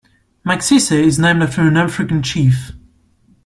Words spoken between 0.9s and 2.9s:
is named after an African chief.